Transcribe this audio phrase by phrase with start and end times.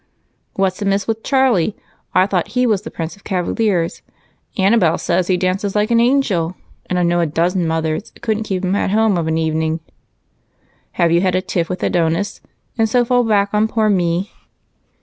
[0.55, 1.75] "What's amiss with Charlie?
[2.15, 4.01] I thought he was the prince of cavaliers.
[4.57, 6.55] Annabel says he dances 'like an angel,'
[6.87, 9.79] and I know a dozen mothers couldn't keep him at home of an evening.
[10.93, 12.41] Have you had a tiff with Adonis
[12.79, 14.31] and so fall back on poor me?"